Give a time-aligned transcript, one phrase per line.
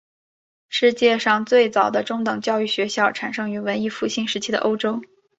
[0.67, 4.99] 世界上最早的中等教育学校产生于文艺复兴时期的欧洲。